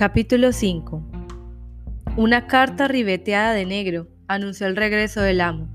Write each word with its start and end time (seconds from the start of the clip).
Capítulo 0.00 0.54
5 0.54 1.02
Una 2.16 2.46
carta 2.46 2.88
ribeteada 2.88 3.52
de 3.52 3.66
negro 3.66 4.08
anunció 4.28 4.66
el 4.66 4.74
regreso 4.74 5.20
del 5.20 5.42
amo. 5.42 5.68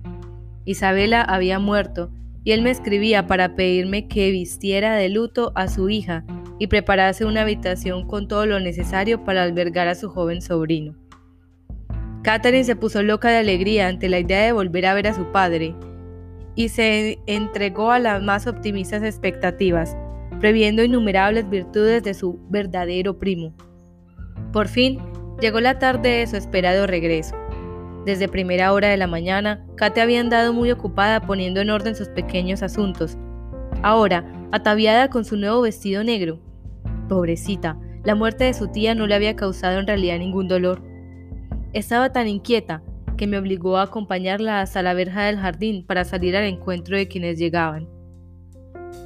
Isabela 0.66 1.22
había 1.22 1.60
muerto 1.60 2.10
y 2.44 2.54
él 2.54 2.64
me 2.64 2.72
escribía 2.72 3.28
para 3.28 3.56
pedirme 3.56 4.08
que 4.08 4.32
vistiera 4.32 4.96
de 4.96 5.10
luto 5.10 5.52
a 5.54 5.68
su 5.68 5.92
hija 5.92 6.26
y 6.58 6.66
preparase 6.66 7.24
una 7.26 7.42
habitación 7.42 8.08
con 8.08 8.28
todo 8.28 8.48
lo 8.48 8.60
necesario 8.60 9.24
para 9.24 9.44
albergar 9.44 9.88
a 9.88 9.94
su 9.94 10.10
joven 10.10 10.42
sobrino. 10.42 10.96
Catherine 12.24 12.64
se 12.64 12.76
puso 12.76 13.04
loca 13.04 13.30
de 13.30 13.38
alegría 13.38 13.88
ante 13.88 14.10
la 14.10 14.18
idea 14.18 14.44
de 14.44 14.54
volver 14.54 14.88
a 14.88 14.96
ver 14.96 15.06
a 15.06 15.14
su 15.14 15.32
padre 15.32 15.76
y 16.56 16.70
se 16.70 17.20
entregó 17.28 17.92
a 17.92 18.00
las 18.00 18.24
más 18.24 18.48
optimistas 18.48 19.04
expectativas, 19.04 19.96
previendo 20.40 20.84
innumerables 20.84 21.48
virtudes 21.48 22.02
de 22.02 22.16
su 22.16 22.40
verdadero 22.50 23.20
primo. 23.20 23.54
Por 24.56 24.70
fin, 24.70 25.00
llegó 25.42 25.60
la 25.60 25.80
tarde 25.80 26.20
de 26.20 26.28
su 26.28 26.38
esperado 26.38 26.88
regreso. 26.88 27.36
Desde 28.06 28.30
primera 28.30 28.72
hora 28.72 28.88
de 28.88 28.96
la 28.96 29.06
mañana, 29.06 29.66
Kate 29.76 30.00
había 30.00 30.22
andado 30.22 30.54
muy 30.54 30.72
ocupada 30.72 31.20
poniendo 31.20 31.60
en 31.60 31.72
orden 31.72 31.94
sus 31.94 32.08
pequeños 32.08 32.64
asuntos. 32.64 33.18
Ahora, 33.84 34.24
ataviada 34.54 35.10
con 35.10 35.26
su 35.26 35.36
nuevo 35.36 35.60
vestido 35.60 36.06
negro. 36.06 36.40
Pobrecita, 37.10 37.78
la 38.06 38.16
muerte 38.16 38.46
de 38.46 38.54
su 38.54 38.70
tía 38.70 38.96
no 38.96 39.08
le 39.08 39.16
había 39.16 39.36
causado 39.36 39.78
en 39.78 39.88
realidad 39.88 40.20
ningún 40.20 40.48
dolor. 40.48 40.82
Estaba 41.74 42.14
tan 42.14 42.30
inquieta 42.30 42.82
que 43.18 43.28
me 43.28 43.38
obligó 43.38 43.76
a 43.76 43.84
acompañarla 43.84 44.62
hasta 44.62 44.82
la 44.82 44.94
verja 44.94 45.26
del 45.26 45.36
jardín 45.36 45.86
para 45.86 46.06
salir 46.06 46.38
al 46.38 46.46
encuentro 46.46 46.96
de 46.96 47.10
quienes 47.10 47.38
llegaban. 47.38 47.90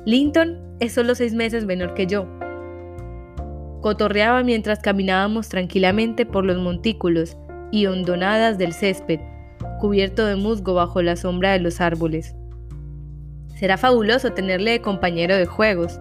Linton 0.06 0.78
es 0.80 0.94
solo 0.94 1.16
seis 1.16 1.34
meses 1.34 1.66
menor 1.66 1.96
que 1.96 2.06
yo. 2.06 2.28
Cotorreaba 3.82 4.44
mientras 4.44 4.80
caminábamos 4.80 5.48
tranquilamente 5.48 6.26
por 6.26 6.44
los 6.44 6.58
montículos 6.58 7.38
y 7.72 7.86
hondonadas 7.86 8.58
del 8.58 8.74
césped, 8.74 9.20
cubierto 9.80 10.26
de 10.26 10.36
musgo 10.36 10.74
bajo 10.74 11.02
la 11.02 11.16
sombra 11.16 11.54
de 11.54 11.60
los 11.60 11.80
árboles. 11.80 12.36
Será 13.56 13.78
fabuloso 13.78 14.34
tenerle 14.34 14.72
de 14.72 14.82
compañero 14.82 15.36
de 15.36 15.46
juegos. 15.46 16.00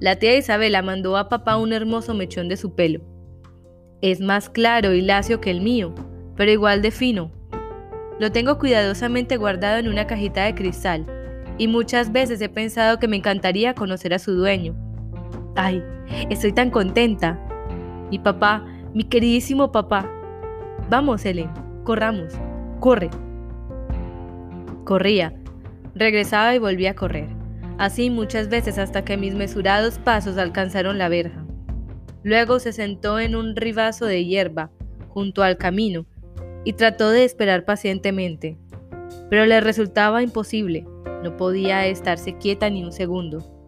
La 0.00 0.16
tía 0.16 0.36
Isabela 0.36 0.82
mandó 0.82 1.16
a 1.16 1.28
papá 1.28 1.56
un 1.56 1.72
hermoso 1.72 2.14
mechón 2.14 2.48
de 2.48 2.56
su 2.56 2.74
pelo. 2.74 3.00
Es 4.02 4.20
más 4.20 4.50
claro 4.50 4.92
y 4.92 5.00
lacio 5.00 5.40
que 5.40 5.50
el 5.50 5.60
mío, 5.60 5.94
pero 6.36 6.50
igual 6.50 6.82
de 6.82 6.90
fino. 6.90 7.30
Lo 8.18 8.32
tengo 8.32 8.58
cuidadosamente 8.58 9.36
guardado 9.36 9.78
en 9.78 9.88
una 9.88 10.06
cajita 10.06 10.44
de 10.44 10.54
cristal, 10.54 11.06
y 11.56 11.68
muchas 11.68 12.12
veces 12.12 12.40
he 12.40 12.48
pensado 12.48 12.98
que 12.98 13.08
me 13.08 13.16
encantaría 13.16 13.74
conocer 13.74 14.12
a 14.12 14.18
su 14.18 14.32
dueño. 14.32 14.91
¡Ay! 15.54 15.82
Estoy 16.30 16.52
tan 16.52 16.70
contenta. 16.70 17.38
Mi 18.10 18.18
papá, 18.18 18.64
mi 18.94 19.04
queridísimo 19.04 19.72
papá. 19.72 20.10
Vamos, 20.88 21.24
Ellen, 21.24 21.50
corramos. 21.84 22.34
Corre. 22.80 23.10
Corría. 24.84 25.34
Regresaba 25.94 26.54
y 26.54 26.58
volvía 26.58 26.92
a 26.92 26.94
correr. 26.94 27.28
Así 27.78 28.10
muchas 28.10 28.48
veces 28.48 28.78
hasta 28.78 29.04
que 29.04 29.16
mis 29.16 29.34
mesurados 29.34 29.98
pasos 29.98 30.38
alcanzaron 30.38 30.98
la 30.98 31.08
verja. 31.08 31.44
Luego 32.22 32.58
se 32.58 32.72
sentó 32.72 33.18
en 33.18 33.34
un 33.34 33.56
ribazo 33.56 34.06
de 34.06 34.24
hierba, 34.24 34.70
junto 35.08 35.42
al 35.42 35.56
camino, 35.56 36.06
y 36.64 36.74
trató 36.74 37.10
de 37.10 37.24
esperar 37.24 37.64
pacientemente. 37.64 38.56
Pero 39.28 39.46
le 39.46 39.60
resultaba 39.60 40.22
imposible. 40.22 40.86
No 41.22 41.36
podía 41.36 41.86
estarse 41.86 42.36
quieta 42.36 42.70
ni 42.70 42.84
un 42.84 42.92
segundo. 42.92 43.61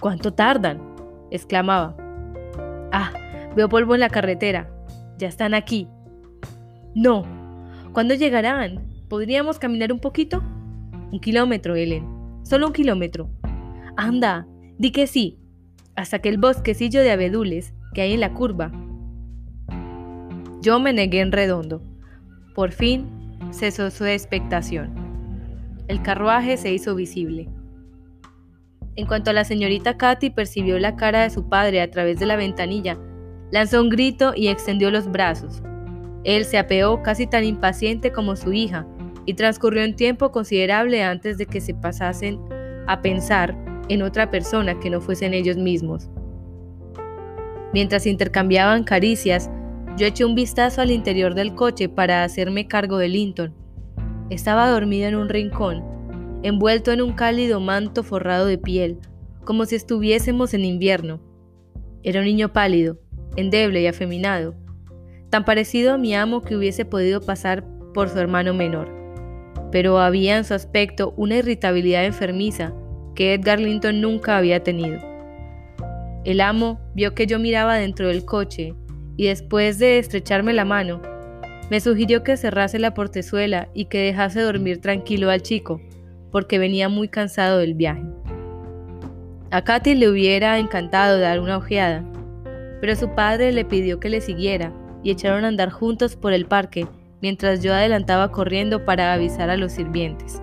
¿Cuánto 0.00 0.32
tardan? 0.32 0.80
exclamaba. 1.30 1.96
Ah, 2.92 3.12
veo 3.56 3.68
polvo 3.68 3.94
en 3.94 4.00
la 4.00 4.08
carretera. 4.08 4.70
Ya 5.18 5.28
están 5.28 5.54
aquí. 5.54 5.88
No. 6.94 7.24
¿Cuándo 7.92 8.14
llegarán? 8.14 8.86
¿Podríamos 9.08 9.58
caminar 9.58 9.92
un 9.92 9.98
poquito? 9.98 10.42
Un 11.10 11.20
kilómetro, 11.20 11.74
Ellen. 11.74 12.06
Solo 12.42 12.68
un 12.68 12.72
kilómetro. 12.72 13.28
Anda, 13.96 14.46
di 14.78 14.92
que 14.92 15.06
sí. 15.06 15.38
Hasta 15.96 16.20
que 16.20 16.28
el 16.28 16.38
bosquecillo 16.38 17.00
de 17.00 17.10
abedules 17.10 17.74
que 17.94 18.02
hay 18.02 18.12
en 18.12 18.20
la 18.20 18.34
curva. 18.34 18.70
Yo 20.60 20.78
me 20.78 20.92
negué 20.92 21.20
en 21.20 21.32
redondo. 21.32 21.82
Por 22.54 22.72
fin 22.72 23.06
cesó 23.50 23.90
su 23.90 24.04
expectación. 24.04 24.94
El 25.88 26.02
carruaje 26.02 26.56
se 26.56 26.72
hizo 26.72 26.94
visible. 26.94 27.48
En 28.98 29.06
cuanto 29.06 29.30
a 29.30 29.32
la 29.32 29.44
señorita 29.44 29.96
Katy 29.96 30.30
percibió 30.30 30.76
la 30.80 30.96
cara 30.96 31.22
de 31.22 31.30
su 31.30 31.48
padre 31.48 31.80
a 31.80 31.88
través 31.88 32.18
de 32.18 32.26
la 32.26 32.34
ventanilla, 32.34 32.98
lanzó 33.52 33.80
un 33.80 33.90
grito 33.90 34.32
y 34.34 34.48
extendió 34.48 34.90
los 34.90 35.06
brazos. 35.06 35.62
Él 36.24 36.44
se 36.44 36.58
apeó 36.58 37.00
casi 37.04 37.28
tan 37.28 37.44
impaciente 37.44 38.10
como 38.10 38.34
su 38.34 38.52
hija, 38.52 38.88
y 39.24 39.34
transcurrió 39.34 39.84
un 39.84 39.94
tiempo 39.94 40.32
considerable 40.32 41.04
antes 41.04 41.38
de 41.38 41.46
que 41.46 41.60
se 41.60 41.74
pasasen 41.74 42.40
a 42.88 43.00
pensar 43.00 43.56
en 43.88 44.02
otra 44.02 44.32
persona 44.32 44.80
que 44.80 44.90
no 44.90 45.00
fuesen 45.00 45.32
ellos 45.32 45.58
mismos. 45.58 46.10
Mientras 47.72 48.04
intercambiaban 48.04 48.82
caricias, 48.82 49.48
yo 49.96 50.06
eché 50.06 50.24
un 50.24 50.34
vistazo 50.34 50.80
al 50.80 50.90
interior 50.90 51.36
del 51.36 51.54
coche 51.54 51.88
para 51.88 52.24
hacerme 52.24 52.66
cargo 52.66 52.98
de 52.98 53.10
Linton. 53.10 53.54
Estaba 54.28 54.68
dormido 54.68 55.06
en 55.06 55.14
un 55.14 55.28
rincón, 55.28 55.84
envuelto 56.42 56.92
en 56.92 57.02
un 57.02 57.12
cálido 57.12 57.60
manto 57.60 58.02
forrado 58.02 58.46
de 58.46 58.58
piel, 58.58 58.98
como 59.44 59.64
si 59.64 59.74
estuviésemos 59.76 60.54
en 60.54 60.64
invierno. 60.64 61.20
Era 62.02 62.20
un 62.20 62.26
niño 62.26 62.52
pálido, 62.52 62.98
endeble 63.36 63.82
y 63.82 63.86
afeminado, 63.86 64.54
tan 65.30 65.44
parecido 65.44 65.94
a 65.94 65.98
mi 65.98 66.14
amo 66.14 66.42
que 66.42 66.56
hubiese 66.56 66.84
podido 66.84 67.20
pasar 67.20 67.64
por 67.92 68.08
su 68.08 68.18
hermano 68.18 68.54
menor. 68.54 68.88
Pero 69.72 69.98
había 69.98 70.38
en 70.38 70.44
su 70.44 70.54
aspecto 70.54 71.12
una 71.16 71.36
irritabilidad 71.36 72.04
enfermiza 72.04 72.72
que 73.14 73.34
Edgar 73.34 73.60
Linton 73.60 74.00
nunca 74.00 74.36
había 74.36 74.62
tenido. 74.62 75.00
El 76.24 76.40
amo 76.40 76.80
vio 76.94 77.14
que 77.14 77.26
yo 77.26 77.38
miraba 77.38 77.76
dentro 77.76 78.08
del 78.08 78.24
coche 78.24 78.74
y 79.16 79.26
después 79.26 79.78
de 79.78 79.98
estrecharme 79.98 80.52
la 80.52 80.64
mano, 80.64 81.02
me 81.70 81.80
sugirió 81.80 82.22
que 82.22 82.36
cerrase 82.36 82.78
la 82.78 82.94
portezuela 82.94 83.68
y 83.74 83.86
que 83.86 83.98
dejase 83.98 84.40
dormir 84.40 84.80
tranquilo 84.80 85.30
al 85.30 85.42
chico, 85.42 85.80
porque 86.30 86.58
venía 86.58 86.88
muy 86.88 87.08
cansado 87.08 87.58
del 87.58 87.74
viaje. 87.74 88.04
A 89.50 89.62
Katy 89.62 89.94
le 89.94 90.08
hubiera 90.08 90.58
encantado 90.58 91.18
dar 91.18 91.40
una 91.40 91.56
ojeada, 91.56 92.04
pero 92.80 92.94
su 92.96 93.14
padre 93.14 93.52
le 93.52 93.64
pidió 93.64 93.98
que 93.98 94.10
le 94.10 94.20
siguiera 94.20 94.72
y 95.02 95.10
echaron 95.10 95.44
a 95.44 95.48
andar 95.48 95.70
juntos 95.70 96.16
por 96.16 96.32
el 96.32 96.46
parque 96.46 96.86
mientras 97.20 97.62
yo 97.62 97.72
adelantaba 97.74 98.30
corriendo 98.30 98.84
para 98.84 99.12
avisar 99.12 99.50
a 99.50 99.56
los 99.56 99.72
sirvientes. 99.72 100.42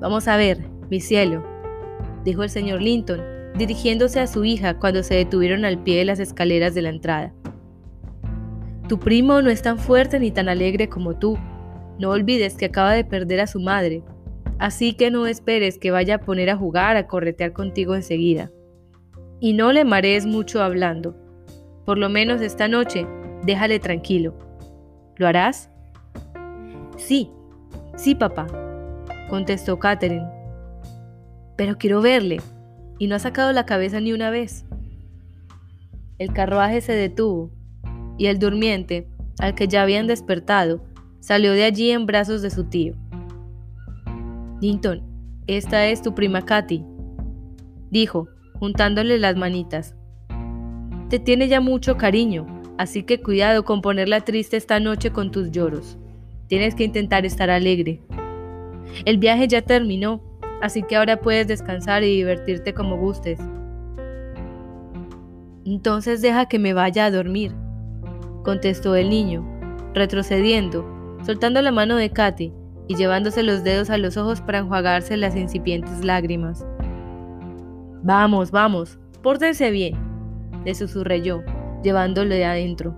Vamos 0.00 0.28
a 0.28 0.36
ver, 0.36 0.58
mi 0.90 1.00
cielo, 1.00 1.42
dijo 2.24 2.42
el 2.42 2.50
señor 2.50 2.82
Linton, 2.82 3.20
dirigiéndose 3.56 4.20
a 4.20 4.26
su 4.26 4.44
hija 4.44 4.78
cuando 4.78 5.02
se 5.02 5.14
detuvieron 5.14 5.64
al 5.64 5.82
pie 5.82 5.98
de 5.98 6.04
las 6.04 6.20
escaleras 6.20 6.74
de 6.74 6.82
la 6.82 6.90
entrada. 6.90 7.32
Tu 8.88 8.98
primo 8.98 9.40
no 9.40 9.50
es 9.50 9.62
tan 9.62 9.78
fuerte 9.78 10.20
ni 10.20 10.30
tan 10.30 10.48
alegre 10.48 10.88
como 10.88 11.16
tú. 11.16 11.38
No 11.98 12.10
olvides 12.10 12.56
que 12.56 12.66
acaba 12.66 12.92
de 12.92 13.04
perder 13.04 13.40
a 13.40 13.46
su 13.46 13.60
madre 13.60 14.02
Así 14.58 14.94
que 14.94 15.10
no 15.10 15.26
esperes 15.26 15.78
que 15.78 15.90
vaya 15.90 16.16
a 16.16 16.20
poner 16.20 16.50
a 16.50 16.56
jugar, 16.56 16.96
a 16.96 17.06
corretear 17.06 17.52
contigo 17.52 17.94
enseguida. 17.94 18.50
Y 19.40 19.52
no 19.52 19.72
le 19.72 19.84
marees 19.84 20.26
mucho 20.26 20.62
hablando. 20.62 21.16
Por 21.84 21.98
lo 21.98 22.08
menos 22.08 22.40
esta 22.40 22.68
noche, 22.68 23.06
déjale 23.44 23.78
tranquilo. 23.78 24.38
¿Lo 25.16 25.26
harás? 25.26 25.70
Sí, 26.96 27.30
sí, 27.96 28.14
papá, 28.14 28.46
contestó 29.28 29.78
Catherine. 29.78 30.28
Pero 31.56 31.76
quiero 31.76 32.00
verle, 32.00 32.40
y 32.98 33.06
no 33.06 33.16
ha 33.16 33.18
sacado 33.18 33.52
la 33.52 33.66
cabeza 33.66 34.00
ni 34.00 34.12
una 34.12 34.30
vez. 34.30 34.64
El 36.18 36.32
carruaje 36.32 36.80
se 36.80 36.92
detuvo, 36.92 37.50
y 38.16 38.26
el 38.26 38.38
durmiente, 38.38 39.08
al 39.40 39.54
que 39.54 39.68
ya 39.68 39.82
habían 39.82 40.06
despertado, 40.06 40.84
salió 41.20 41.52
de 41.52 41.64
allí 41.64 41.90
en 41.90 42.06
brazos 42.06 42.40
de 42.42 42.50
su 42.50 42.64
tío. 42.64 42.94
Linton, 44.60 45.02
esta 45.46 45.86
es 45.88 46.00
tu 46.00 46.14
prima 46.14 46.42
Katy, 46.42 46.84
dijo, 47.90 48.28
juntándole 48.54 49.18
las 49.18 49.36
manitas. 49.36 49.96
Te 51.10 51.18
tiene 51.18 51.48
ya 51.48 51.60
mucho 51.60 51.96
cariño, 51.96 52.46
así 52.78 53.02
que 53.02 53.20
cuidado 53.20 53.64
con 53.64 53.82
ponerla 53.82 54.20
triste 54.20 54.56
esta 54.56 54.78
noche 54.80 55.10
con 55.10 55.32
tus 55.32 55.50
lloros. 55.50 55.98
Tienes 56.46 56.74
que 56.74 56.84
intentar 56.84 57.26
estar 57.26 57.50
alegre. 57.50 58.00
El 59.04 59.18
viaje 59.18 59.48
ya 59.48 59.62
terminó, 59.62 60.22
así 60.62 60.82
que 60.82 60.96
ahora 60.96 61.20
puedes 61.20 61.48
descansar 61.48 62.04
y 62.04 62.16
divertirte 62.16 62.74
como 62.74 62.96
gustes. 62.96 63.40
Entonces 65.64 66.22
deja 66.22 66.46
que 66.46 66.58
me 66.58 66.74
vaya 66.74 67.06
a 67.06 67.10
dormir, 67.10 67.52
contestó 68.44 68.94
el 68.94 69.10
niño, 69.10 69.44
retrocediendo, 69.94 71.18
soltando 71.24 71.60
la 71.60 71.72
mano 71.72 71.96
de 71.96 72.10
Katy 72.10 72.52
y 72.88 72.96
llevándose 72.96 73.42
los 73.42 73.64
dedos 73.64 73.90
a 73.90 73.98
los 73.98 74.16
ojos 74.16 74.40
para 74.40 74.58
enjuagarse 74.58 75.16
las 75.16 75.36
incipientes 75.36 76.04
lágrimas. 76.04 76.66
Vamos, 78.02 78.50
vamos, 78.50 78.98
pórtense 79.22 79.70
bien, 79.70 79.94
le 80.64 80.74
susurré 80.74 81.22
yo, 81.22 81.42
llevándole 81.82 82.44
adentro. 82.44 82.94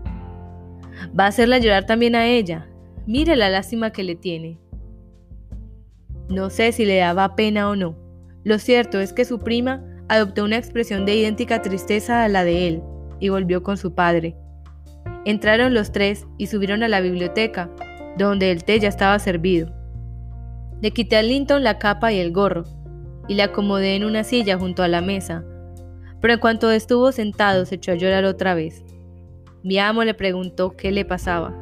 Va 1.18 1.24
a 1.24 1.28
hacerla 1.28 1.58
llorar 1.58 1.86
también 1.86 2.14
a 2.14 2.26
ella. 2.26 2.68
Mire 3.06 3.36
la 3.36 3.50
lástima 3.50 3.90
que 3.90 4.02
le 4.02 4.16
tiene. 4.16 4.58
No 6.28 6.50
sé 6.50 6.72
si 6.72 6.84
le 6.84 6.96
daba 6.96 7.36
pena 7.36 7.68
o 7.68 7.76
no. 7.76 7.96
Lo 8.42 8.58
cierto 8.58 9.00
es 9.00 9.12
que 9.12 9.24
su 9.24 9.38
prima 9.38 9.84
adoptó 10.08 10.44
una 10.44 10.56
expresión 10.56 11.04
de 11.06 11.14
idéntica 11.16 11.62
tristeza 11.62 12.24
a 12.24 12.28
la 12.28 12.44
de 12.44 12.68
él 12.68 12.82
y 13.20 13.28
volvió 13.28 13.62
con 13.62 13.76
su 13.76 13.94
padre. 13.94 14.36
Entraron 15.24 15.74
los 15.74 15.92
tres 15.92 16.26
y 16.38 16.46
subieron 16.46 16.82
a 16.82 16.88
la 16.88 17.00
biblioteca, 17.00 17.70
donde 18.16 18.50
el 18.50 18.64
té 18.64 18.78
ya 18.80 18.88
estaba 18.88 19.18
servido. 19.18 19.75
Le 20.82 20.90
quité 20.90 21.16
a 21.16 21.22
Linton 21.22 21.62
la 21.62 21.78
capa 21.78 22.12
y 22.12 22.18
el 22.18 22.32
gorro, 22.32 22.64
y 23.28 23.34
le 23.34 23.42
acomodé 23.42 23.96
en 23.96 24.04
una 24.04 24.24
silla 24.24 24.58
junto 24.58 24.82
a 24.82 24.88
la 24.88 25.00
mesa, 25.00 25.42
pero 26.20 26.34
en 26.34 26.40
cuanto 26.40 26.70
estuvo 26.70 27.12
sentado 27.12 27.64
se 27.64 27.76
echó 27.76 27.92
a 27.92 27.96
llorar 27.96 28.24
otra 28.24 28.54
vez. 28.54 28.84
Mi 29.62 29.78
amo 29.78 30.04
le 30.04 30.12
preguntó 30.12 30.76
qué 30.76 30.92
le 30.92 31.04
pasaba. 31.04 31.54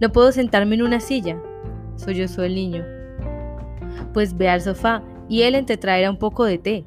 No 0.00 0.12
puedo 0.12 0.30
sentarme 0.30 0.76
en 0.76 0.82
una 0.82 1.00
silla, 1.00 1.40
sollozó 1.96 2.44
el 2.44 2.54
niño. 2.54 2.84
Pues 4.12 4.36
ve 4.36 4.48
al 4.48 4.60
sofá 4.60 5.02
y 5.28 5.42
él 5.42 5.64
te 5.66 5.76
traerá 5.76 6.08
un 6.08 6.18
poco 6.18 6.44
de 6.44 6.58
té, 6.58 6.84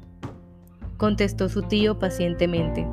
contestó 0.96 1.48
su 1.48 1.62
tío 1.62 1.98
pacientemente. 1.98 2.86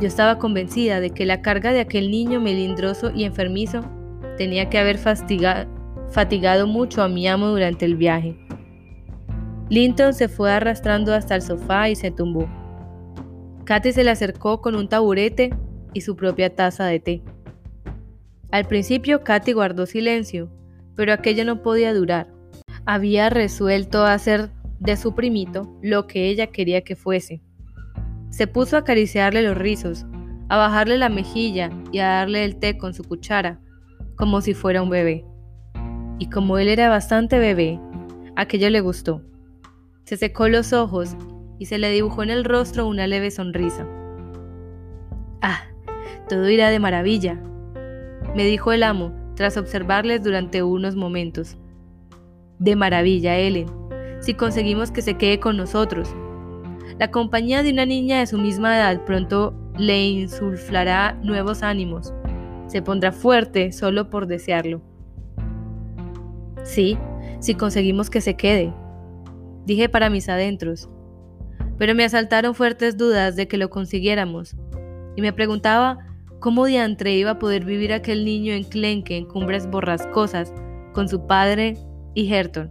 Yo 0.00 0.06
estaba 0.06 0.38
convencida 0.38 1.00
de 1.00 1.10
que 1.10 1.24
la 1.24 1.40
carga 1.40 1.72
de 1.72 1.80
aquel 1.80 2.10
niño 2.10 2.40
melindroso 2.40 3.10
y 3.14 3.24
enfermizo 3.24 3.80
tenía 4.36 4.68
que 4.68 4.78
haber 4.78 4.98
fatigado 6.10 6.66
mucho 6.66 7.02
a 7.02 7.08
mi 7.08 7.26
amo 7.28 7.48
durante 7.48 7.84
el 7.84 7.96
viaje. 7.96 8.36
Linton 9.68 10.14
se 10.14 10.28
fue 10.28 10.50
arrastrando 10.50 11.14
hasta 11.14 11.36
el 11.36 11.42
sofá 11.42 11.88
y 11.88 11.94
se 11.94 12.10
tumbó. 12.10 12.48
Katy 13.64 13.92
se 13.92 14.02
le 14.02 14.10
acercó 14.10 14.60
con 14.60 14.74
un 14.74 14.88
taburete 14.88 15.50
y 15.94 16.00
su 16.00 16.16
propia 16.16 16.54
taza 16.54 16.86
de 16.86 16.98
té. 16.98 17.22
Al 18.50 18.66
principio 18.66 19.22
Katy 19.22 19.52
guardó 19.52 19.86
silencio, 19.86 20.50
pero 20.96 21.12
aquello 21.12 21.44
no 21.44 21.62
podía 21.62 21.94
durar. 21.94 22.32
Había 22.84 23.30
resuelto 23.30 24.04
hacer 24.04 24.50
de 24.80 24.96
su 24.96 25.14
primito 25.14 25.72
lo 25.82 26.08
que 26.08 26.28
ella 26.28 26.48
quería 26.48 26.82
que 26.82 26.96
fuese. 26.96 27.42
Se 28.30 28.48
puso 28.48 28.74
a 28.76 28.80
acariciarle 28.80 29.42
los 29.42 29.56
rizos, 29.56 30.04
a 30.48 30.56
bajarle 30.56 30.98
la 30.98 31.08
mejilla 31.08 31.70
y 31.92 32.00
a 32.00 32.08
darle 32.08 32.44
el 32.44 32.56
té 32.56 32.76
con 32.76 32.92
su 32.92 33.04
cuchara, 33.04 33.60
como 34.16 34.40
si 34.40 34.54
fuera 34.54 34.82
un 34.82 34.90
bebé. 34.90 35.29
Y 36.20 36.28
como 36.28 36.58
él 36.58 36.68
era 36.68 36.90
bastante 36.90 37.38
bebé, 37.38 37.80
aquello 38.36 38.68
le 38.68 38.82
gustó. 38.82 39.22
Se 40.04 40.18
secó 40.18 40.48
los 40.48 40.74
ojos 40.74 41.16
y 41.58 41.64
se 41.64 41.78
le 41.78 41.90
dibujó 41.90 42.22
en 42.22 42.28
el 42.28 42.44
rostro 42.44 42.86
una 42.86 43.06
leve 43.06 43.30
sonrisa. 43.30 43.86
Ah, 45.40 45.62
todo 46.28 46.48
irá 46.50 46.68
de 46.68 46.78
maravilla, 46.78 47.40
me 48.36 48.44
dijo 48.44 48.70
el 48.72 48.82
amo 48.82 49.12
tras 49.34 49.56
observarles 49.56 50.22
durante 50.22 50.62
unos 50.62 50.94
momentos. 50.94 51.56
De 52.58 52.76
maravilla, 52.76 53.38
Ellen, 53.38 53.70
si 54.20 54.34
conseguimos 54.34 54.90
que 54.90 55.00
se 55.00 55.14
quede 55.14 55.40
con 55.40 55.56
nosotros. 55.56 56.14
La 56.98 57.10
compañía 57.10 57.62
de 57.62 57.72
una 57.72 57.86
niña 57.86 58.20
de 58.20 58.26
su 58.26 58.36
misma 58.36 58.76
edad 58.76 59.06
pronto 59.06 59.54
le 59.78 60.06
insuflará 60.06 61.14
nuevos 61.22 61.62
ánimos. 61.62 62.12
Se 62.66 62.82
pondrá 62.82 63.10
fuerte 63.10 63.72
solo 63.72 64.10
por 64.10 64.26
desearlo. 64.26 64.89
Sí, 66.64 66.98
si 67.40 67.54
conseguimos 67.54 68.10
que 68.10 68.20
se 68.20 68.34
quede, 68.34 68.72
dije 69.66 69.88
para 69.88 70.10
mis 70.10 70.28
adentros. 70.28 70.88
Pero 71.78 71.94
me 71.94 72.04
asaltaron 72.04 72.54
fuertes 72.54 72.96
dudas 72.96 73.36
de 73.36 73.48
que 73.48 73.56
lo 73.56 73.70
consiguiéramos, 73.70 74.56
y 75.16 75.22
me 75.22 75.32
preguntaba 75.32 75.98
cómo 76.38 76.66
diantre 76.66 77.14
iba 77.14 77.32
a 77.32 77.38
poder 77.38 77.64
vivir 77.64 77.92
aquel 77.92 78.24
niño 78.24 78.52
enclenque 78.52 79.16
en 79.16 79.26
cumbres 79.26 79.68
borrascosas 79.68 80.52
con 80.92 81.08
su 81.08 81.26
padre 81.26 81.76
y 82.14 82.32
Herton. 82.32 82.70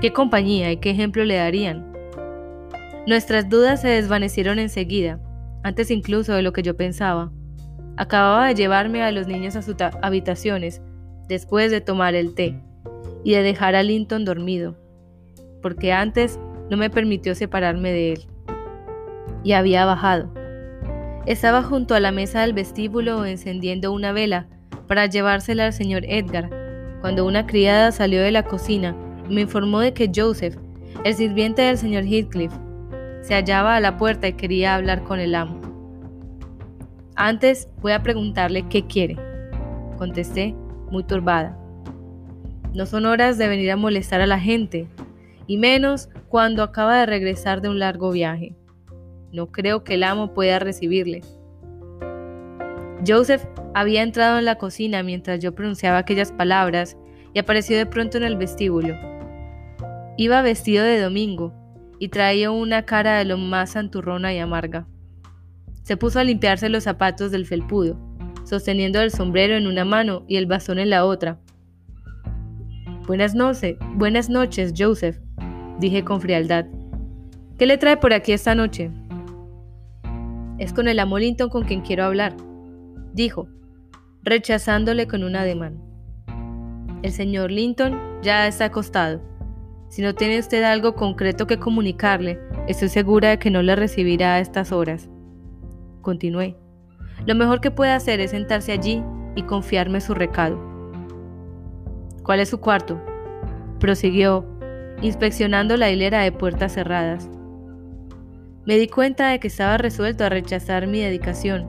¿Qué 0.00 0.12
compañía 0.12 0.72
y 0.72 0.78
qué 0.78 0.90
ejemplo 0.90 1.24
le 1.24 1.36
darían? 1.36 1.92
Nuestras 3.06 3.48
dudas 3.48 3.80
se 3.80 3.88
desvanecieron 3.88 4.58
enseguida, 4.58 5.20
antes 5.62 5.90
incluso 5.90 6.32
de 6.32 6.42
lo 6.42 6.52
que 6.52 6.62
yo 6.62 6.76
pensaba. 6.76 7.32
Acababa 7.96 8.46
de 8.46 8.54
llevarme 8.54 9.02
a 9.02 9.10
los 9.10 9.26
niños 9.26 9.56
a 9.56 9.62
sus 9.62 9.76
habitaciones, 10.02 10.80
después 11.28 11.70
de 11.70 11.80
tomar 11.80 12.14
el 12.14 12.34
té, 12.34 12.60
y 13.24 13.32
de 13.32 13.42
dejar 13.42 13.74
a 13.74 13.82
Linton 13.82 14.24
dormido 14.24 14.76
porque 15.62 15.92
antes 15.92 16.38
no 16.70 16.76
me 16.76 16.90
permitió 16.90 17.34
separarme 17.34 17.92
de 17.92 18.12
él. 18.12 18.20
Y 19.42 19.52
había 19.52 19.84
bajado. 19.84 20.32
Estaba 21.26 21.62
junto 21.62 21.94
a 21.94 22.00
la 22.00 22.12
mesa 22.12 22.40
del 22.40 22.52
vestíbulo 22.52 23.24
encendiendo 23.24 23.92
una 23.92 24.12
vela 24.12 24.48
para 24.86 25.06
llevársela 25.06 25.66
al 25.66 25.72
señor 25.72 26.04
Edgar, 26.06 26.50
cuando 27.00 27.26
una 27.26 27.46
criada 27.46 27.92
salió 27.92 28.22
de 28.22 28.32
la 28.32 28.42
cocina 28.42 28.96
y 29.28 29.34
me 29.34 29.42
informó 29.42 29.80
de 29.80 29.94
que 29.94 30.10
Joseph, 30.14 30.56
el 31.04 31.14
sirviente 31.14 31.62
del 31.62 31.78
señor 31.78 32.04
Heathcliff, 32.04 32.52
se 33.22 33.34
hallaba 33.34 33.76
a 33.76 33.80
la 33.80 33.96
puerta 33.96 34.28
y 34.28 34.32
quería 34.32 34.74
hablar 34.74 35.04
con 35.04 35.20
el 35.20 35.34
amo. 35.34 35.60
Antes 37.16 37.68
voy 37.80 37.92
a 37.92 38.02
preguntarle 38.02 38.66
qué 38.68 38.86
quiere, 38.86 39.16
contesté, 39.98 40.54
muy 40.90 41.04
turbada. 41.04 41.59
No 42.72 42.86
son 42.86 43.06
horas 43.06 43.36
de 43.36 43.48
venir 43.48 43.70
a 43.72 43.76
molestar 43.76 44.20
a 44.20 44.26
la 44.26 44.38
gente, 44.38 44.86
y 45.46 45.58
menos 45.58 46.08
cuando 46.28 46.62
acaba 46.62 47.00
de 47.00 47.06
regresar 47.06 47.60
de 47.60 47.68
un 47.68 47.80
largo 47.80 48.12
viaje. 48.12 48.54
No 49.32 49.50
creo 49.50 49.82
que 49.82 49.94
el 49.94 50.04
amo 50.04 50.32
pueda 50.34 50.58
recibirle. 50.60 51.22
Joseph 53.06 53.44
había 53.74 54.02
entrado 54.02 54.38
en 54.38 54.44
la 54.44 54.56
cocina 54.56 55.02
mientras 55.02 55.40
yo 55.40 55.54
pronunciaba 55.54 55.98
aquellas 55.98 56.32
palabras 56.32 56.96
y 57.32 57.38
apareció 57.38 57.76
de 57.76 57.86
pronto 57.86 58.18
en 58.18 58.24
el 58.24 58.36
vestíbulo. 58.36 58.94
Iba 60.16 60.42
vestido 60.42 60.84
de 60.84 61.00
domingo 61.00 61.52
y 61.98 62.08
traía 62.08 62.50
una 62.50 62.84
cara 62.84 63.18
de 63.18 63.24
lo 63.24 63.36
más 63.36 63.70
santurrona 63.70 64.32
y 64.34 64.38
amarga. 64.38 64.86
Se 65.82 65.96
puso 65.96 66.20
a 66.20 66.24
limpiarse 66.24 66.68
los 66.68 66.84
zapatos 66.84 67.30
del 67.30 67.46
felpudo, 67.46 67.98
sosteniendo 68.44 69.00
el 69.00 69.10
sombrero 69.10 69.56
en 69.56 69.66
una 69.66 69.84
mano 69.84 70.24
y 70.28 70.36
el 70.36 70.46
bastón 70.46 70.78
en 70.78 70.90
la 70.90 71.04
otra. 71.04 71.38
Buenas 73.10 73.34
noches, 73.34 73.76
buenas 73.96 74.30
noches, 74.30 74.72
Joseph, 74.78 75.18
dije 75.80 76.04
con 76.04 76.20
frialdad. 76.20 76.66
¿Qué 77.58 77.66
le 77.66 77.76
trae 77.76 77.96
por 77.96 78.12
aquí 78.12 78.30
esta 78.30 78.54
noche? 78.54 78.92
Es 80.58 80.72
con 80.72 80.86
el 80.86 81.00
amo 81.00 81.18
Linton 81.18 81.50
con 81.50 81.64
quien 81.64 81.80
quiero 81.80 82.04
hablar, 82.04 82.36
dijo, 83.12 83.48
rechazándole 84.22 85.08
con 85.08 85.24
un 85.24 85.34
ademán. 85.34 85.82
El 87.02 87.10
señor 87.10 87.50
Linton 87.50 87.98
ya 88.22 88.46
está 88.46 88.66
acostado. 88.66 89.20
Si 89.88 90.02
no 90.02 90.14
tiene 90.14 90.38
usted 90.38 90.62
algo 90.62 90.94
concreto 90.94 91.48
que 91.48 91.58
comunicarle, 91.58 92.38
estoy 92.68 92.90
segura 92.90 93.30
de 93.30 93.40
que 93.40 93.50
no 93.50 93.60
le 93.60 93.74
recibirá 93.74 94.34
a 94.34 94.38
estas 94.38 94.70
horas. 94.70 95.10
Continué. 96.00 96.56
Lo 97.26 97.34
mejor 97.34 97.60
que 97.60 97.72
puede 97.72 97.90
hacer 97.90 98.20
es 98.20 98.30
sentarse 98.30 98.70
allí 98.70 99.02
y 99.34 99.42
confiarme 99.42 100.00
su 100.00 100.14
recado. 100.14 100.70
¿Cuál 102.22 102.38
es 102.38 102.50
su 102.50 102.60
cuarto? 102.60 103.09
Prosiguió, 103.80 104.44
inspeccionando 105.00 105.78
la 105.78 105.90
hilera 105.90 106.20
de 106.20 106.32
puertas 106.32 106.74
cerradas. 106.74 107.30
Me 108.66 108.76
di 108.76 108.88
cuenta 108.88 109.30
de 109.30 109.40
que 109.40 109.48
estaba 109.48 109.78
resuelto 109.78 110.22
a 110.22 110.28
rechazar 110.28 110.86
mi 110.86 111.00
dedicación, 111.00 111.66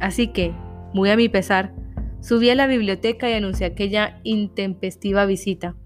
así 0.00 0.28
que, 0.28 0.54
muy 0.94 1.10
a 1.10 1.16
mi 1.16 1.28
pesar, 1.28 1.74
subí 2.20 2.48
a 2.48 2.54
la 2.54 2.66
biblioteca 2.66 3.28
y 3.28 3.34
anuncié 3.34 3.66
aquella 3.66 4.20
intempestiva 4.22 5.26
visita, 5.26 5.76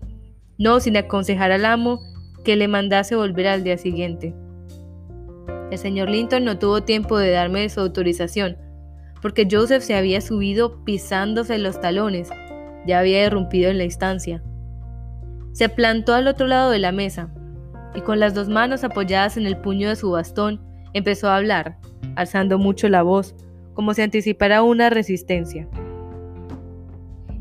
no 0.59 0.79
sin 0.79 0.97
aconsejar 0.97 1.51
al 1.51 1.65
amo 1.65 1.99
que 2.45 2.55
le 2.55 2.69
mandase 2.69 3.17
volver 3.17 3.49
al 3.49 3.65
día 3.65 3.79
siguiente. 3.79 4.37
El 5.73 5.79
señor 5.79 6.09
Linton 6.09 6.45
no 6.45 6.57
tuvo 6.61 6.85
tiempo 6.85 7.19
de 7.19 7.33
darme 7.33 7.69
su 7.69 7.81
autorización, 7.81 8.57
porque 9.21 9.49
Joseph 9.51 9.83
se 9.83 9.97
había 9.97 10.21
subido 10.21 10.85
pisándose 10.85 11.59
los 11.59 11.81
talones, 11.81 12.31
ya 12.87 13.01
había 13.01 13.27
irrumpido 13.27 13.71
en 13.71 13.79
la 13.79 13.85
instancia. 13.85 14.41
Se 15.59 15.69
plantó 15.69 16.15
al 16.15 16.29
otro 16.29 16.47
lado 16.47 16.71
de 16.71 16.79
la 16.79 16.93
mesa 16.93 17.31
y 17.93 18.01
con 18.03 18.21
las 18.21 18.33
dos 18.33 18.49
manos 18.49 18.85
apoyadas 18.85 19.37
en 19.37 19.45
el 19.45 19.57
puño 19.57 19.89
de 19.89 19.97
su 19.97 20.13
bastón 20.13 20.61
empezó 20.93 21.29
a 21.29 21.37
hablar, 21.37 21.79
alzando 22.15 22.59
mucho 22.59 22.89
la 22.89 23.03
voz, 23.03 23.35
como 23.75 23.93
si 23.93 24.03
anticipara 24.03 24.63
una 24.63 24.89
resistencia. 24.89 25.67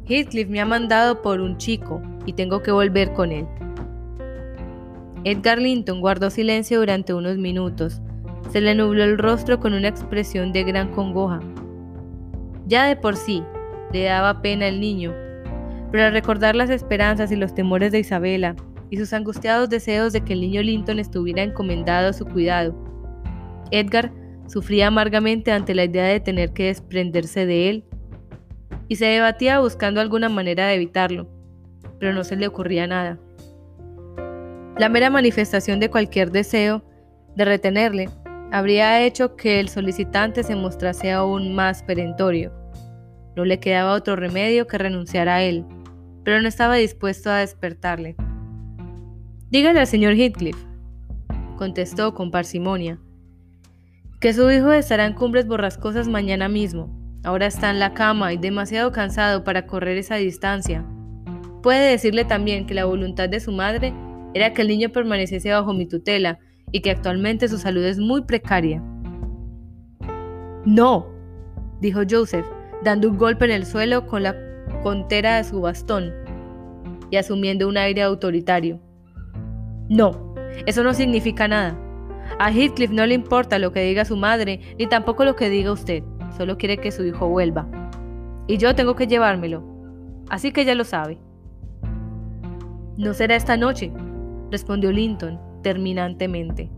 Heathcliff 0.07 0.49
me 0.49 0.59
ha 0.59 0.65
mandado 0.65 1.21
por 1.21 1.41
un 1.41 1.57
chico 1.57 2.01
y 2.25 2.33
tengo 2.33 2.63
que 2.63 2.71
volver 2.71 3.13
con 3.13 3.31
él. 3.31 3.45
Edgar 5.23 5.59
Linton 5.59 6.01
guardó 6.01 6.31
silencio 6.31 6.79
durante 6.79 7.13
unos 7.13 7.37
minutos. 7.37 8.01
Se 8.51 8.61
le 8.61 8.73
nubló 8.73 9.03
el 9.03 9.19
rostro 9.19 9.59
con 9.59 9.73
una 9.73 9.89
expresión 9.89 10.51
de 10.53 10.63
gran 10.63 10.89
congoja. 10.91 11.39
Ya 12.65 12.85
de 12.85 12.95
por 12.95 13.15
sí 13.15 13.43
le 13.93 14.05
daba 14.05 14.41
pena 14.41 14.67
el 14.67 14.79
niño 14.79 15.13
pero 15.91 16.05
al 16.05 16.13
recordar 16.13 16.55
las 16.55 16.69
esperanzas 16.69 17.31
y 17.31 17.35
los 17.35 17.53
temores 17.53 17.91
de 17.91 17.99
Isabela 17.99 18.55
y 18.89 18.97
sus 18.97 19.13
angustiados 19.13 19.69
deseos 19.69 20.13
de 20.13 20.21
que 20.21 20.33
el 20.33 20.41
niño 20.41 20.61
Linton 20.61 20.99
estuviera 20.99 21.43
encomendado 21.43 22.09
a 22.09 22.13
su 22.13 22.25
cuidado, 22.25 22.75
Edgar 23.71 24.11
Sufría 24.47 24.87
amargamente 24.87 25.51
ante 25.51 25.75
la 25.75 25.83
idea 25.83 26.05
de 26.05 26.21
tener 26.21 26.53
que 26.53 26.67
desprenderse 26.67 27.45
de 27.45 27.69
él 27.69 27.83
y 28.87 28.95
se 28.95 29.05
debatía 29.05 29.59
buscando 29.59 29.99
alguna 29.99 30.29
manera 30.29 30.67
de 30.67 30.75
evitarlo, 30.75 31.27
pero 31.99 32.13
no 32.13 32.23
se 32.23 32.37
le 32.37 32.47
ocurría 32.47 32.87
nada. 32.87 33.19
La 34.77 34.87
mera 34.87 35.09
manifestación 35.09 35.81
de 35.81 35.89
cualquier 35.89 36.31
deseo 36.31 36.85
de 37.35 37.43
retenerle 37.43 38.09
habría 38.51 39.03
hecho 39.03 39.35
que 39.35 39.59
el 39.59 39.67
solicitante 39.67 40.43
se 40.43 40.55
mostrase 40.55 41.11
aún 41.11 41.53
más 41.53 41.83
perentorio. 41.83 42.53
No 43.35 43.43
le 43.43 43.59
quedaba 43.59 43.93
otro 43.93 44.15
remedio 44.15 44.65
que 44.65 44.77
renunciar 44.77 45.27
a 45.27 45.43
él, 45.43 45.65
pero 46.27 46.41
no 46.41 46.49
estaba 46.49 46.75
dispuesto 46.75 47.29
a 47.29 47.37
despertarle. 47.37 48.17
Dígale 49.49 49.79
al 49.79 49.87
señor 49.87 50.13
Heathcliff, 50.15 50.57
contestó 51.55 52.13
con 52.13 52.31
parsimonia, 52.31 52.99
que 54.19 54.33
su 54.33 54.51
hijo 54.51 54.73
estará 54.73 55.05
en 55.05 55.13
cumbres 55.13 55.47
borrascosas 55.47 56.09
mañana 56.09 56.49
mismo. 56.49 56.93
Ahora 57.23 57.45
está 57.45 57.69
en 57.69 57.79
la 57.79 57.93
cama 57.93 58.33
y 58.33 58.37
demasiado 58.37 58.91
cansado 58.91 59.45
para 59.45 59.67
correr 59.67 59.97
esa 59.97 60.15
distancia. 60.15 60.85
Puede 61.63 61.91
decirle 61.91 62.25
también 62.25 62.67
que 62.67 62.73
la 62.73 62.83
voluntad 62.83 63.29
de 63.29 63.39
su 63.39 63.53
madre 63.53 63.93
era 64.33 64.53
que 64.53 64.63
el 64.63 64.67
niño 64.67 64.89
permaneciese 64.89 65.51
bajo 65.51 65.73
mi 65.73 65.87
tutela 65.87 66.39
y 66.73 66.81
que 66.81 66.91
actualmente 66.91 67.47
su 67.47 67.57
salud 67.57 67.85
es 67.85 67.99
muy 67.99 68.23
precaria. 68.23 68.83
No, 70.65 71.07
dijo 71.79 72.01
Joseph, 72.09 72.45
dando 72.83 73.09
un 73.09 73.17
golpe 73.17 73.45
en 73.45 73.51
el 73.51 73.65
suelo 73.65 74.05
con 74.05 74.23
la 74.23 74.46
contera 74.87 75.35
de 75.35 75.43
su 75.43 75.59
bastón 75.59 76.13
y 77.11 77.17
asumiendo 77.17 77.67
un 77.67 77.75
aire 77.75 78.03
autoritario. 78.03 78.79
No, 79.89 80.33
eso 80.65 80.81
no 80.81 80.93
significa 80.93 81.45
nada. 81.45 81.77
A 82.39 82.53
Heathcliff 82.53 82.91
no 82.91 83.05
le 83.05 83.13
importa 83.13 83.59
lo 83.59 83.73
que 83.73 83.81
diga 83.81 84.05
su 84.05 84.15
madre, 84.15 84.61
ni 84.79 84.87
tampoco 84.87 85.25
lo 85.25 85.35
que 85.35 85.49
diga 85.49 85.73
usted. 85.73 86.03
Solo 86.37 86.57
quiere 86.57 86.77
que 86.77 86.93
su 86.93 87.03
hijo 87.03 87.27
vuelva. 87.27 87.67
Y 88.47 88.59
yo 88.59 88.75
tengo 88.75 88.95
que 88.95 89.07
llevármelo. 89.07 89.61
Así 90.29 90.53
que 90.53 90.63
ya 90.63 90.73
lo 90.73 90.85
sabe. 90.85 91.17
No 92.95 93.13
será 93.13 93.35
esta 93.35 93.57
noche, 93.57 93.91
respondió 94.51 94.93
Linton 94.93 95.37
terminantemente. 95.63 96.71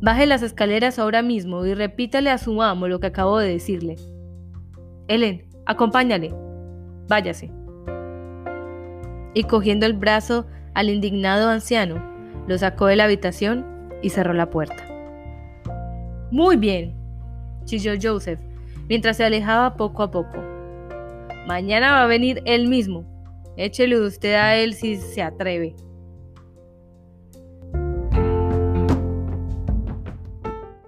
Baje 0.00 0.24
las 0.24 0.42
escaleras 0.42 0.98
ahora 0.98 1.20
mismo 1.20 1.66
y 1.66 1.74
repítale 1.74 2.30
a 2.30 2.38
su 2.38 2.62
amo 2.62 2.88
lo 2.88 2.98
que 2.98 3.08
acabo 3.08 3.38
de 3.38 3.50
decirle. 3.50 3.96
Ellen, 5.06 5.50
acompáñale. 5.66 6.47
Váyase. 7.08 7.50
Y 9.34 9.44
cogiendo 9.44 9.86
el 9.86 9.94
brazo 9.94 10.46
al 10.74 10.90
indignado 10.90 11.48
anciano, 11.48 12.02
lo 12.46 12.56
sacó 12.58 12.86
de 12.86 12.96
la 12.96 13.04
habitación 13.04 13.66
y 14.02 14.10
cerró 14.10 14.34
la 14.34 14.50
puerta. 14.50 14.84
Muy 16.30 16.56
bien, 16.56 16.94
chilló 17.64 17.92
Joseph, 18.00 18.40
mientras 18.88 19.16
se 19.16 19.24
alejaba 19.24 19.76
poco 19.76 20.02
a 20.02 20.10
poco. 20.10 20.38
Mañana 21.46 21.92
va 21.92 22.02
a 22.04 22.06
venir 22.06 22.42
él 22.44 22.68
mismo. 22.68 23.04
Échele 23.56 23.98
usted 23.98 24.34
a 24.34 24.56
él 24.56 24.74
si 24.74 24.96
se 24.96 25.22
atreve. 25.22 25.74